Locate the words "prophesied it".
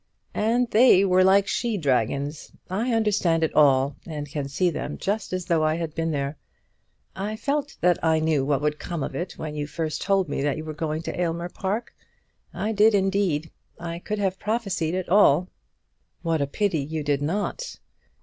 14.39-15.07